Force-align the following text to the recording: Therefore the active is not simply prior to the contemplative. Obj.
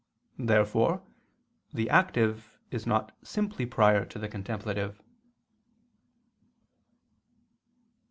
Therefore 0.39 1.03
the 1.71 1.87
active 1.87 2.57
is 2.71 2.87
not 2.87 3.15
simply 3.23 3.67
prior 3.67 4.03
to 4.03 4.17
the 4.17 4.27
contemplative. 4.27 4.97
Obj. 4.99 5.03